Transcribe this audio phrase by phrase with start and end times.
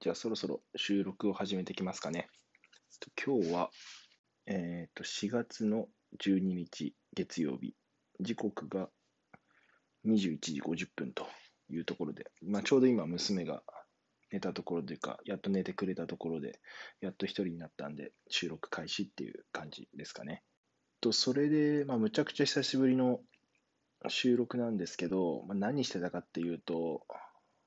[0.00, 2.28] じゃあそろそろ収録を始めていきますかね。
[3.24, 3.70] 今日は、
[4.46, 5.86] えー、と4月の
[6.22, 7.74] 12日月曜日、
[8.20, 8.88] 時刻が
[10.06, 11.26] 21時50分と
[11.70, 13.62] いうところで、まあ、ちょうど今娘が
[14.30, 16.60] 寝たところというか、やっと寝てくれたところで、
[17.00, 20.42] やっと一人になったんで、収録開始っていう感じですかね。
[21.00, 23.20] と、それで、まあ、むちゃくちゃ久しぶりの
[24.08, 27.06] 収録なんですけど、まあ、何してたかっていうと、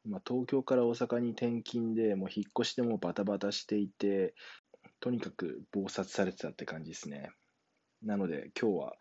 [0.05, 4.33] まあ、東京から大阪に転勤で、もう引っ越しでもバタバタしていて、
[4.99, 7.31] とにかく暴殺されてたって感じですね。
[8.01, 8.93] なので今日は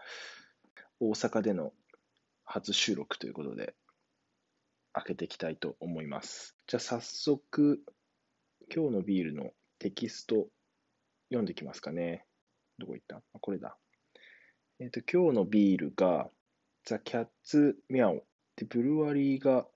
[1.01, 1.73] 大阪での
[2.45, 3.75] 初収録ということで、
[4.93, 6.57] 開けていきたいと思います。
[6.67, 7.81] じゃあ早速、
[8.75, 10.49] 今日のビールのテキスト
[11.29, 12.25] 読んできますかね。
[12.79, 13.17] どこ行った？
[13.17, 13.77] あ、これだ。
[14.81, 16.31] えっ、ー、と、今日のビールが、
[16.85, 18.25] ザ・キャッツ・ミャオ。
[18.57, 19.67] で、ブルワリーが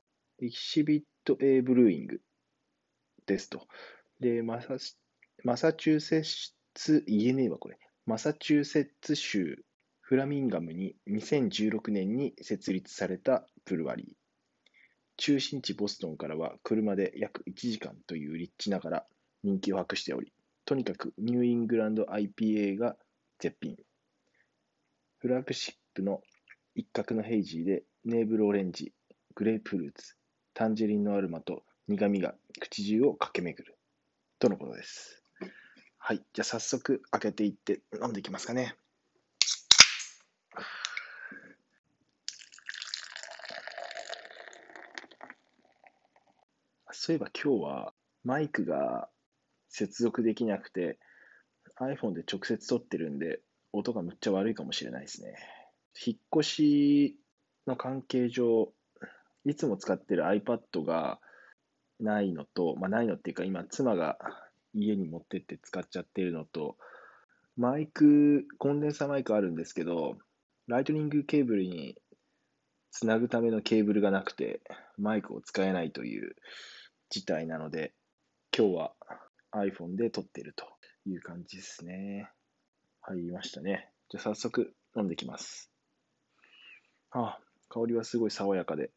[0.40, 2.20] エキシビット A ブルーイング
[3.26, 3.66] ですと。
[4.20, 4.76] で、マサ
[5.44, 7.78] マサチューセッツ、言えねえわ、これ。
[8.06, 9.64] マサチューセッツ州
[10.00, 14.06] フラミンガムに2016年に設立されたブルワリー。
[15.16, 19.06] 中心地ボストンからは車で約1時間という立地ながら
[19.42, 20.32] 人気を博しており、
[20.64, 22.96] とにかくニューイングランド IPA が
[23.38, 23.76] 絶品。
[25.18, 26.20] フラッグシップの
[26.74, 28.92] 一角のヘイジーでネーブルオレンジ、
[29.34, 30.16] グレープフルーツ、
[30.54, 33.76] タンジェリンのアルマと苦味が口中を駆け巡る。
[34.38, 35.22] とのことです。
[35.98, 36.22] はい。
[36.32, 38.74] じゃあ早速開けていって飲んでいきますかね。
[46.90, 49.08] そういえば今日はマイクが
[49.68, 50.98] 接続できなくて
[51.80, 53.40] iPhone で直接撮ってるんで
[53.72, 55.34] 音がむっちゃ悪いかもしれないですね。
[56.04, 57.16] 引っ越し
[57.66, 58.72] の関係上
[59.44, 61.20] いつも使ってる iPad が
[62.00, 64.18] ないのと、まあ、ないのっていうか、今、妻が
[64.74, 66.76] 家に持ってって使っちゃってるのと、
[67.56, 70.16] マイク、コンデンサーマイクあるんですけど、
[70.66, 71.96] ライトニングケーブルに
[72.90, 74.60] つなぐためのケーブルがなくて、
[74.96, 76.34] マイクを使えないという
[77.10, 77.92] 事態なので、
[78.56, 78.92] 今日は
[79.52, 80.66] iPhone で撮ってると
[81.06, 82.30] いう感じですね。
[83.00, 83.90] 入りましたね。
[84.08, 85.70] じゃあ早速飲んできます。
[87.10, 87.38] あ、
[87.68, 88.90] 香りはすごい爽やかで、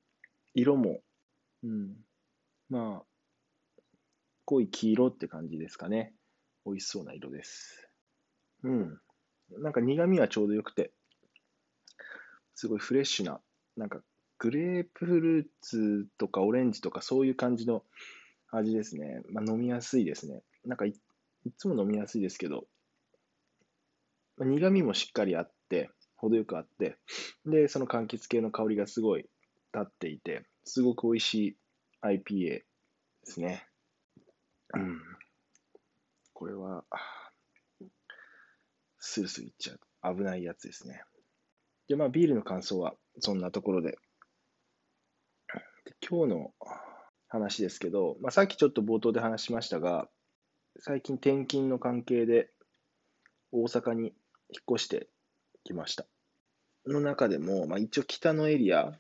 [0.56, 1.02] 色も、
[1.64, 1.96] うん、
[2.70, 3.06] まあ、
[4.46, 6.14] 濃い黄色って感じですかね。
[6.66, 7.90] 美味しそうな色です。
[8.64, 9.00] うん。
[9.60, 10.92] なんか苦味はちょうどよくて、
[12.56, 13.42] すごいフレッシュな、
[13.76, 14.00] なんか
[14.40, 17.84] グレープフルーツとかオレンジとかそういう感じの
[18.52, 19.22] 味ですね。
[19.30, 20.42] まあ、飲みやすいですね。
[20.66, 20.94] なんかい
[21.46, 22.66] いつも飲みやすいですけど、
[24.38, 26.98] まあ、苦味もしっかりあって、程よくあって、
[27.46, 29.26] で、その柑橘系の香りがすごい
[29.76, 31.58] 立っていて、すごく美味しい
[32.02, 32.66] IPA で
[33.26, 33.68] すね。
[34.74, 35.02] うん。
[36.34, 36.86] これは、
[39.00, 40.16] スルスルいっちゃう。
[40.16, 41.04] 危ないやつですね。
[41.88, 43.98] で、まあ、ビールの感想はそんなところで。
[45.86, 46.54] で今日の
[47.28, 50.10] 話ですけど、まあ、さっきちょっと冒頭で話しましたが、
[50.80, 52.50] 最近転勤の関係で
[53.52, 54.08] 大阪に
[54.50, 55.08] 引っ越して
[55.64, 56.06] きました。
[56.88, 59.00] の中でも、まあ、一応北のエリア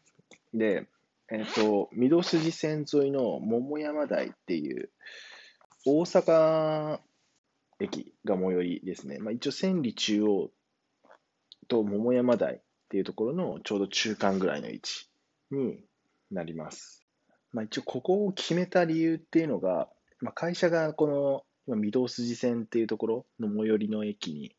[0.56, 0.88] で、
[1.32, 4.90] えっ、と、御堂筋線沿いの桃山台っていう、
[5.86, 7.00] 大阪
[7.80, 9.20] 駅が最寄りですね。
[9.20, 10.52] まあ、一応、千里中央
[11.68, 15.10] と桃山台っていうところのちょうど中間ぐらいの位置
[15.52, 15.84] に
[16.32, 17.06] なります。
[17.52, 19.90] まあ、一応、ここを決めた理由っていうのが、
[20.22, 21.08] まあ、会社がこ
[21.68, 24.56] の御堂筋線っていうところの最寄りの駅に、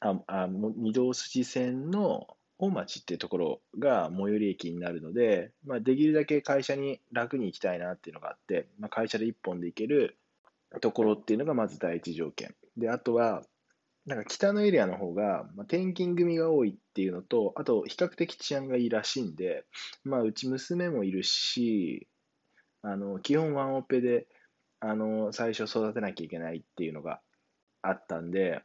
[0.00, 2.26] ああ御堂筋線の
[2.62, 10.16] 本町っていうところが最寄り駅になるので、まあ、できるだけ会社に楽に行きたいなっていうのがあって、まあ、会社で1本で行ける
[10.80, 12.54] ところっていうのがまず第一条件。
[12.76, 13.42] で、あとは、
[14.06, 19.64] なんか北のエリアの方が、まあ、転勤組が多いっていうのと、あと比較的治安がいいらしいんで、
[20.04, 22.06] まあ、うち娘もいるし、
[22.82, 24.26] あの基本ワンオペで
[24.78, 27.20] あの最初育てなきゃいけないっていうのが
[27.80, 28.60] あったんで、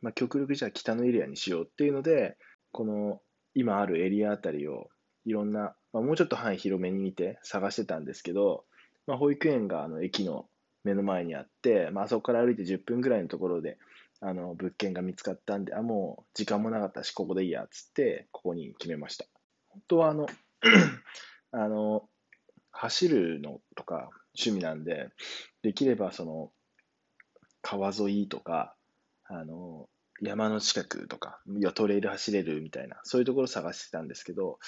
[0.00, 2.36] まあ、極力じゃあ北のエリアにしようっていうので、
[2.70, 3.20] この
[3.54, 4.88] 今あるエリアあたりを
[5.24, 8.64] いろんな、まあ、もうちょっと範囲広めに見て探してたんですけど、
[9.06, 10.46] まあ、保育園があの駅の
[10.84, 13.78] 目の前にあって、まあそこから歩いて10分ぐらいのところで
[14.20, 19.26] あの物件が見つかったんで、あ、もう時間もなかったし、ここでいいやっつって、ここに決めました。
[19.68, 20.26] 本当はあの
[21.52, 22.08] あの、
[22.70, 25.08] 走るのとか趣味なんで、
[25.62, 26.50] できればその
[27.62, 28.74] 川沿いとか、
[29.24, 29.88] あの、
[30.22, 34.58] 山の近くとか、いやトレイル走れるみたいな、そういうところを探してたんですけど、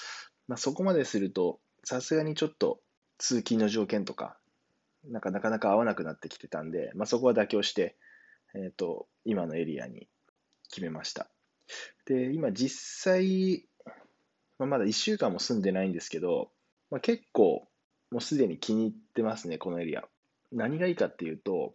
[0.48, 2.80] まあ、そこまですると、さすがにちょっと
[3.18, 4.36] 通勤の条件とか、
[5.04, 7.96] なんかなかなか合わなくなってきてたんで、まあ、そこは妥協して、
[8.54, 10.08] えっ、ー、と、今のエリアに
[10.70, 11.28] 決めました。
[12.06, 13.66] で、今実際、
[14.58, 16.50] まあ、まだ1週間も住んでないんですけど、
[16.90, 17.68] まあ、結構
[18.10, 20.04] もうすでに気に入ってますね、このエリア。
[20.52, 21.74] 何がいいかっていうと、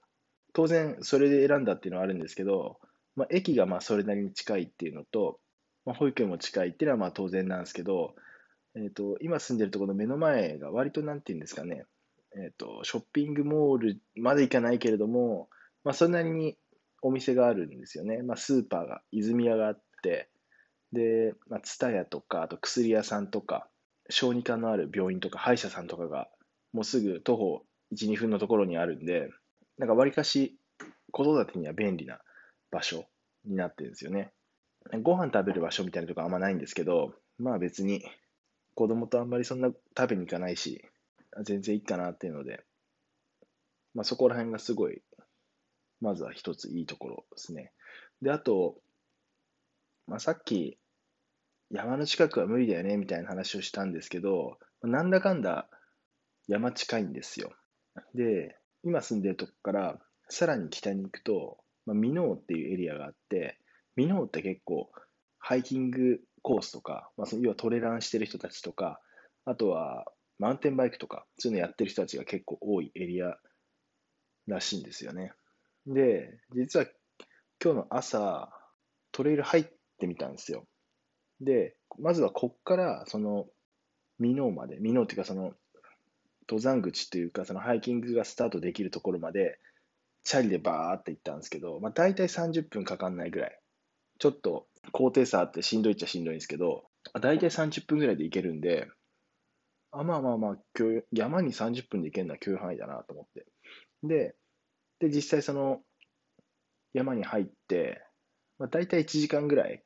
[0.53, 2.79] 当然それで選んだっていうのはあるんですけど、
[3.15, 5.39] まあ、駅がまあそれなりに近いっていうのと、
[5.85, 8.15] まあ、保育園も近いっていうのはまあ当然なんですけど、
[8.75, 11.85] えーと、今住んでるところの目の前が割となんていうんですかね、
[12.35, 15.49] えーと、ショッピングモールまで行かないけれども、
[15.83, 16.55] まあ、それなりに
[17.01, 18.21] お店があるんですよね。
[18.21, 20.29] まあ、スーパーが、泉屋があって、
[20.91, 23.67] で、まあ、ツタヤとか、あと薬屋さんとか、
[24.09, 26.27] 小児科のある病院とか歯医者さんとかが、
[26.73, 27.61] もうすぐ徒歩
[27.93, 29.29] 1、2分のところにあるんで、
[29.77, 30.57] なんかわりかし
[31.11, 32.19] 子育てには便利な
[32.71, 33.05] 場所
[33.45, 34.31] になってるんですよね。
[35.01, 38.03] ご飯食べる場所みたいなとこあんまないんですけど、まあ別に
[38.75, 40.83] 子供とあんまりそんな食べに行かないし、
[41.43, 42.63] 全然いいかなっていうので、
[43.93, 45.01] まあそこら辺がすごい、
[46.01, 47.71] まずは一ついいところですね。
[48.21, 48.77] で、あと、
[50.07, 50.77] まあさっき
[51.71, 55.69] 山の近くは無理だよねみたいな話をしたんですけど、なんだかんだ
[56.47, 57.51] 山近いんですよ。
[58.15, 59.99] で、今住んでるとこから
[60.29, 61.57] さらに北に行くと、
[61.89, 63.57] まあ、ミノーっていうエリアがあって、
[63.95, 64.91] ミノーって結構
[65.39, 69.01] ハイキングコースとか、まあ、要はトレランしてる人たちとか、
[69.45, 70.05] あとは
[70.37, 73.37] マウンテンバイクとか、そういうのやってる人たちが結構多いエリア
[74.45, 75.33] らしいんですよね。
[75.87, 76.85] で、実は
[77.63, 78.49] 今日の朝、
[79.11, 79.65] トレイル入っ
[79.99, 80.67] てみたんですよ。
[81.41, 83.47] で、まずはこっから、その、
[84.19, 85.53] ミノーまで、ミノーっていうかその、
[86.47, 89.59] 登山口というか、そのハイキングがスタートできるところまで、
[90.23, 93.59] チャリでバーって行ったんですけど、まあ、大体30分かかんないぐらい。
[94.19, 96.83] ちょっと高低差あってしんどいっちゃしんどいんですけど、
[97.21, 98.87] 大体30分ぐらいで行けるんで、
[99.91, 100.57] あまあまあまあ、
[101.11, 103.45] 山に30分で行けるのは許容範囲だなと思って。
[104.03, 104.35] で、
[104.99, 105.79] で実際その
[106.93, 108.03] 山に入って、
[108.59, 109.83] まあ、大体1時間ぐらい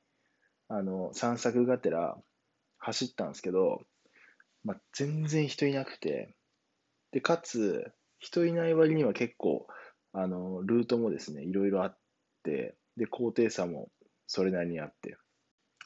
[0.68, 2.18] あの散策がてら
[2.80, 3.80] 走ったんですけど、
[4.64, 6.34] まあ、全然人いなくて、
[7.12, 9.68] で、かつ、人いない割には結構、
[10.14, 11.98] あの、ルートもですね、いろいろあっ
[12.44, 13.90] て、で、高低差も
[14.28, 15.18] それなりにあって、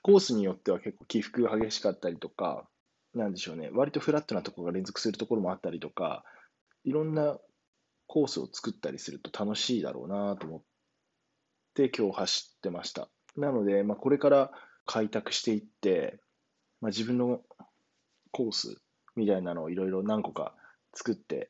[0.03, 2.67] コースによっては結構起伏が激しかったりとか、
[3.13, 6.23] なんでしょうね、割とフラットなところが連続するところもあったりとか、
[6.83, 7.37] いろんな
[8.07, 10.61] コースを作ったりすると楽しいだろうなと思っ
[11.73, 13.09] て今日走ってました。
[13.35, 14.51] なので、まあ、これから
[14.85, 16.19] 開拓していって、
[16.81, 17.41] まあ、自分の
[18.31, 18.81] コース
[19.15, 20.55] みたいなのをいろいろ何個か
[20.93, 21.49] 作って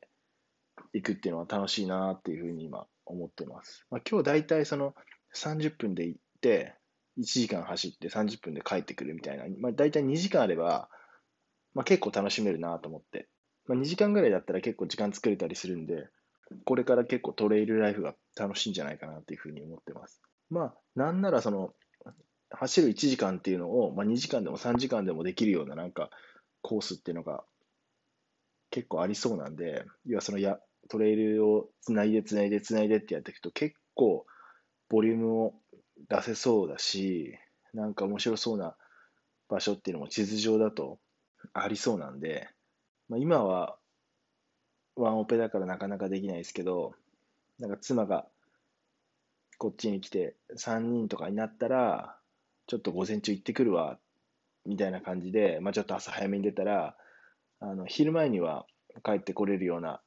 [0.92, 3.86] いくっていうのは楽しいなっていうふうに今思ってます。
[3.90, 4.94] まあ、今日大体その
[5.34, 6.74] 30分で行って、
[7.18, 10.88] 1時間走って30分で帰ってくるみたいな、まあ、大体2時間あれば、
[11.74, 13.28] まあ、結構楽しめるなと思って、
[13.66, 16.08] まあ、2時間ぐらいだったら結構時間作れたりするんで、
[16.64, 20.22] これから結構トレイルライフが楽しいんじゃないかなっていうふうに思ってます。
[20.48, 21.74] まあ、なんならその、
[22.50, 26.08] 走る1時間っていうのを、まあ、2時間でも3時間でもできるようななんか
[26.62, 27.44] コースっていうのが
[28.70, 30.58] 結構ありそうなんで、要はそのや
[30.88, 34.26] トレイルをつないでつないでつないでってやっていくと結構
[34.88, 35.54] ボリュームを
[36.08, 37.34] 出せそうだし、
[37.74, 38.74] なんか面白そうな
[39.48, 40.98] 場所っていうのも地図上だと
[41.52, 42.48] ありそうなんで、
[43.08, 43.76] まあ、今は
[44.96, 46.94] ワンオペだからなかなかできないですけど、
[47.58, 48.26] なんか妻が
[49.58, 52.16] こっちに来て3人とかになったら、
[52.66, 53.98] ちょっと午前中行ってくるわ、
[54.66, 56.96] みたいな感じで、まあ、ちょっと朝早めに出たら、
[57.60, 58.66] あの昼前には
[59.02, 60.00] 帰ってこれるような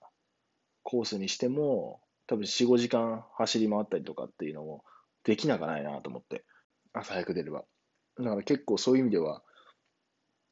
[0.83, 4.83] コースにしても、多分4、5時間走り回ったりとかっていうのも
[5.23, 6.45] できなかないなと思って、
[6.93, 7.63] 朝早く出れば。
[8.17, 9.43] だから結構そういう意味では、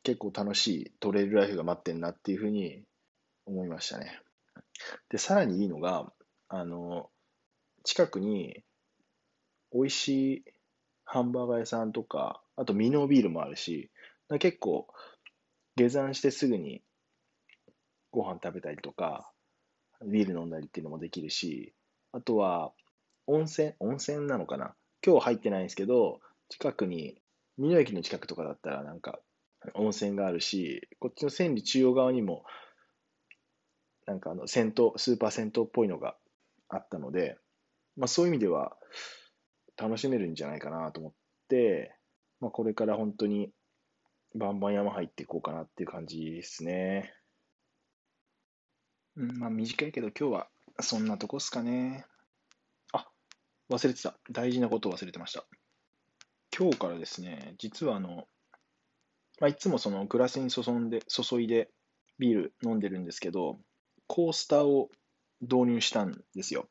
[0.04, 2.84] 結構楽しいトレイルライフが待ってんなっていうふうに
[3.46, 4.20] 思いましたね。
[5.10, 6.12] で、さらにいいのが、
[6.48, 7.10] あの、
[7.84, 8.64] 近くに
[9.74, 10.44] 美味しい
[11.04, 13.92] ハンバーガー屋さんとか、あとミノービールもあるし、
[14.40, 14.88] 結構
[15.76, 16.84] 下山してすぐに
[18.12, 19.32] ご飯食べたりとか、
[20.06, 21.74] ビール飲んだりっていうのもできるし、
[22.12, 22.72] あとは、
[23.28, 24.74] 温泉、温泉なのかな？
[25.06, 27.22] 今日入ってないんですけど、近くに、
[27.58, 29.20] 美濃駅の近くとかだったらなんか
[29.74, 32.44] 温泉があるし、こっちの千里中央側にも、
[34.08, 36.16] なんかあの、銭湯、スーパー銭湯っぽいのが
[36.70, 37.38] あったので、
[37.98, 38.78] まあそういう意味では
[39.78, 41.14] 楽しめるんじゃないかなと思っ
[41.50, 41.94] て、
[42.40, 43.52] まあこれから本当に
[44.36, 47.14] バンバン山入っていこうかなっていう感じですね。
[49.20, 50.48] うん、まあ短いけど今日は
[50.80, 52.06] そんなとこっすかね。
[52.94, 53.06] あ、
[53.70, 54.18] 忘れてた。
[54.32, 55.44] 大事なことを忘れてました。
[56.58, 58.28] 今日からですね、実はあの、
[59.42, 61.70] まあ、いつもそのグラスに注んで注いで
[62.18, 63.60] ビール飲んでるんですけど、
[64.08, 64.90] コースターを
[65.42, 66.70] 導入したんですよ。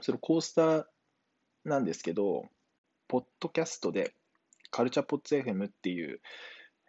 [0.00, 0.84] それコースター
[1.64, 2.48] なんですけど、
[3.06, 4.12] ポッドキャストで、
[4.72, 6.20] カルチャーポッツ FM っていう、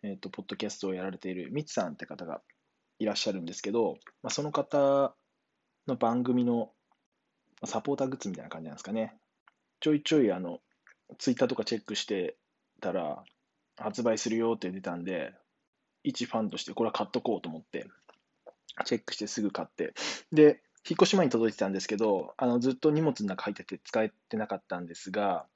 [0.04, 2.42] えっ、ー、と、ポッドキャストをやられているミツさんって方が
[3.02, 5.16] いらっしゃるんですけど、まあ、その方
[5.88, 6.72] の番組の
[7.66, 9.16] サポーターグッズみたいな感じなんですかね。
[9.80, 10.60] ちょいちょいあの、
[11.18, 12.38] ツイッターとかチェックして
[12.80, 13.24] たら、
[13.76, 15.34] 発売するよって出たんで、
[16.04, 17.88] 一ファンとしてこれは買っとこうと思って、
[18.86, 19.96] チェックしてすぐ買って、
[20.32, 25.48] で、引っ越し前に届いてたんですけど、あのずっと荷物の中入ってて使えてなかったんですが、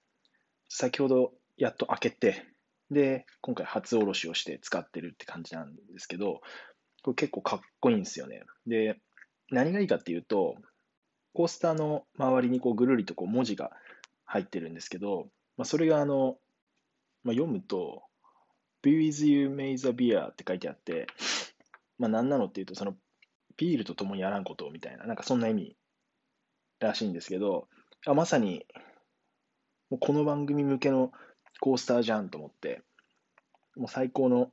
[0.67, 2.43] 先ほどやっと開けて、
[2.91, 6.41] で、今回初おろしをして使ってるって感じなんですけど、
[7.05, 8.41] これ結構かっこいいんですよね。
[8.65, 8.99] で、
[9.51, 10.55] 何がいいかっていうと、
[11.35, 13.69] コースターの周りにこうぐるりとこう文字が
[14.25, 16.37] 入ってるんですけど、まあ、それがあの、
[17.23, 18.01] まあ、読むと、
[18.81, 21.05] Be with you, may the beer って書いてあって、
[21.99, 22.95] まあ、何なのっていうと、その
[23.55, 25.77] ビールと共にやらんことみたいな、なんかそんな意味
[26.79, 27.67] らしいんですけど、
[28.07, 28.65] あまさに、
[29.91, 31.11] もうこの番組向けの
[31.59, 32.81] コースターじゃんと思って、
[33.75, 34.49] もう最高の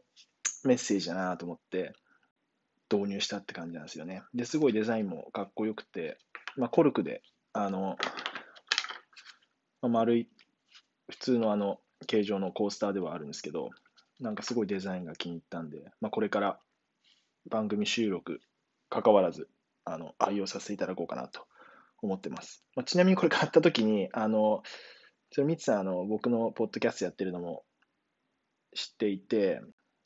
[0.65, 1.95] メッセージだなと思って、
[2.93, 4.23] 導入したって感じなんですよね。
[4.35, 6.19] で、すごいデザインもかっこよくて、
[6.57, 7.23] まあ、コルクで、
[7.53, 7.97] あの、
[9.81, 10.29] まあ、丸い、
[11.11, 13.71] 普通のあの、形状のコースターではあるんですけど、
[14.21, 16.59] なんかすごいデザインが気に入ったんで、まあ、これから
[17.49, 18.41] 番組収録
[18.89, 19.49] 関わらず、
[19.85, 21.47] あの、愛用させていただこうかなと
[22.03, 22.65] 思ってます。
[22.77, 24.63] まあ、ちなみにこれ買ったときに、あの、
[25.31, 27.65] ちょミツさん、あの、僕のポッドキャストやってるのも
[28.75, 29.61] 知っていて、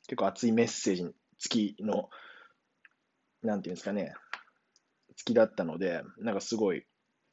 [0.07, 1.03] 結構熱いメッセージ
[1.37, 2.09] 付きの、
[3.43, 4.13] なんていうんですかね、
[5.15, 6.85] 付きだったので、なんかすごい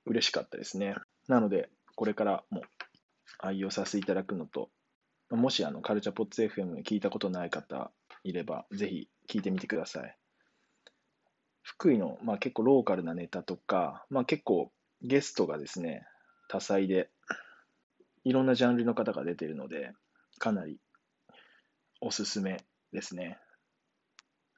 [0.06, 0.94] 嬉しかったですね。
[1.28, 2.62] なので、これからも
[3.38, 4.70] 愛用させていただくのと、
[5.30, 7.92] もしあのカルチャーポッツ FM 聞いたことない方
[8.22, 10.16] いれば、ぜひ聞いてみてください。
[11.62, 14.70] 福井の、まあ、結構ローカルなネタとか、まあ、結構
[15.02, 16.06] ゲストがですね、
[16.48, 17.10] 多彩で、
[18.24, 19.92] いろんなジャンルの方が出てるので、
[20.38, 20.78] かなり
[22.00, 22.58] おすすめ
[22.92, 23.38] ですね。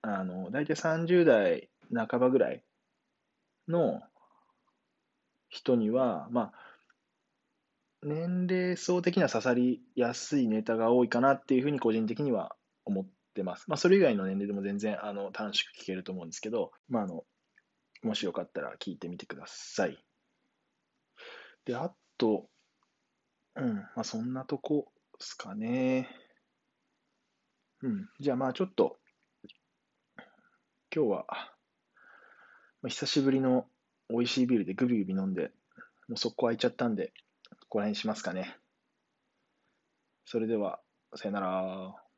[0.03, 2.63] あの、大体30代半ばぐらい
[3.69, 4.03] の
[5.49, 6.53] 人には、まあ、
[8.03, 13.65] 年齢層的には刺さりやすいネタが多いかなっていうふうに個人的には思ってます。
[13.69, 17.25] まあ、それ以外の年齢でも全然あの楽しく聞けると思うんですけど、まあ、あの
[18.03, 19.99] もしよかったら聞いてみてください。
[21.65, 22.49] で、あと、
[23.57, 24.87] うん、まあ、そんなとこ
[25.19, 26.09] ですかね。
[27.83, 28.99] うん、じゃあまあちょっと、
[30.97, 31.27] 今日は、
[32.81, 33.67] まあ、久しぶりの
[34.09, 35.53] 美味しいビールでグビグビ飲んで、
[36.09, 37.13] もう速攻開いちゃったんで、
[37.51, 38.57] ここら辺しますかね。
[40.25, 40.81] それでは、
[41.15, 42.06] さよなら。